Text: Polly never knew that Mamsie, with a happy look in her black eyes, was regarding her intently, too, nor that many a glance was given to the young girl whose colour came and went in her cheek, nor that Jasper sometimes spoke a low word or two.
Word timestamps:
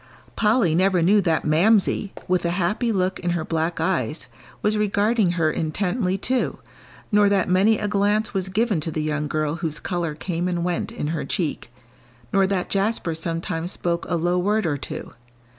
Polly 0.35 0.73
never 0.73 1.03
knew 1.03 1.21
that 1.21 1.45
Mamsie, 1.45 2.11
with 2.27 2.43
a 2.43 2.49
happy 2.57 2.91
look 2.91 3.19
in 3.19 3.29
her 3.37 3.45
black 3.45 3.79
eyes, 3.79 4.25
was 4.63 4.75
regarding 4.75 5.33
her 5.33 5.51
intently, 5.51 6.17
too, 6.17 6.57
nor 7.11 7.29
that 7.29 7.47
many 7.47 7.77
a 7.77 7.87
glance 7.87 8.33
was 8.33 8.49
given 8.49 8.79
to 8.79 8.89
the 8.89 9.03
young 9.03 9.27
girl 9.27 9.57
whose 9.57 9.79
colour 9.79 10.15
came 10.15 10.47
and 10.47 10.63
went 10.63 10.91
in 10.91 11.09
her 11.09 11.23
cheek, 11.23 11.71
nor 12.33 12.47
that 12.47 12.67
Jasper 12.71 13.13
sometimes 13.13 13.73
spoke 13.73 14.07
a 14.09 14.15
low 14.17 14.39
word 14.39 14.65
or 14.65 14.75
two. 14.75 15.11